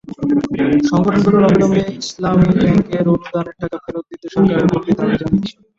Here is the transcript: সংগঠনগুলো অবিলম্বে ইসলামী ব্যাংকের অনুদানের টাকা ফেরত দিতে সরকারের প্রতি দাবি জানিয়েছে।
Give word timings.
সংগঠনগুলো 0.89 1.37
অবিলম্বে 1.41 1.81
ইসলামী 2.01 2.49
ব্যাংকের 2.55 3.05
অনুদানের 3.13 3.55
টাকা 3.61 3.77
ফেরত 3.83 4.03
দিতে 4.09 4.25
সরকারের 4.33 4.67
প্রতি 4.71 4.91
দাবি 4.97 5.15
জানিয়েছে। 5.21 5.55